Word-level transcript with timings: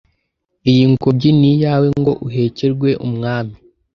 iyi 0.69 0.83
ngobyi 0.91 1.29
niyawe 1.39 1.87
ngo 1.99 2.11
uhekerwe 2.27 2.89
umwami 3.07 3.55